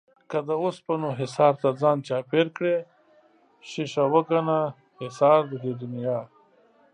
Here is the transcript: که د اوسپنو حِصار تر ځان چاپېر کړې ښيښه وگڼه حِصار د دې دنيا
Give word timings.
که 0.29 0.37
د 0.47 0.49
اوسپنو 0.63 1.09
حِصار 1.19 1.53
تر 1.63 1.73
ځان 1.81 1.97
چاپېر 2.07 2.47
کړې 2.57 2.75
ښيښه 3.69 4.03
وگڼه 4.13 4.59
حِصار 5.01 5.41
د 5.51 5.53
دې 5.63 5.73
دنيا 5.81 6.19